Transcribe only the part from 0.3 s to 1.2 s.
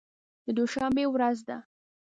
د دوشنبې